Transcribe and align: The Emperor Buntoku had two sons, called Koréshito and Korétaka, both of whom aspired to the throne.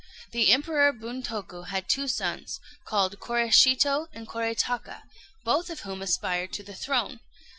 The 0.31 0.49
Emperor 0.51 0.91
Buntoku 0.93 1.67
had 1.67 1.87
two 1.87 2.07
sons, 2.07 2.59
called 2.85 3.19
Koréshito 3.19 4.07
and 4.13 4.27
Korétaka, 4.27 5.03
both 5.43 5.69
of 5.69 5.81
whom 5.81 6.01
aspired 6.01 6.51
to 6.53 6.63
the 6.63 6.73
throne. 6.73 7.19